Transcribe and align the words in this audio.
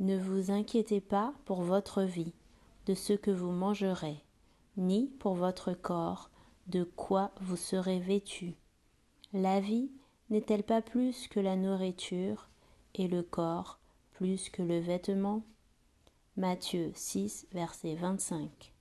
Ne 0.00 0.16
vous 0.18 0.50
inquiétez 0.50 1.02
pas 1.02 1.34
pour 1.44 1.60
votre 1.60 2.02
vie, 2.02 2.32
de 2.86 2.94
ce 2.94 3.12
que 3.12 3.30
vous 3.30 3.52
mangerez, 3.52 4.24
ni 4.78 5.08
pour 5.18 5.34
votre 5.34 5.74
corps, 5.74 6.30
de 6.68 6.84
quoi 6.84 7.32
vous 7.42 7.56
serez 7.56 8.00
vêtu. 8.00 8.54
La 9.34 9.60
vie 9.60 9.90
n'est-elle 10.30 10.62
pas 10.62 10.80
plus 10.80 11.28
que 11.28 11.38
la 11.38 11.54
nourriture, 11.54 12.48
et 12.94 13.08
le 13.08 13.22
corps 13.22 13.78
plus 14.12 14.48
que 14.48 14.62
le 14.62 14.78
vêtement? 14.78 15.42
Matthieu 16.36 16.92
6, 16.94 17.46
verset 17.52 17.94
25. 17.94 18.72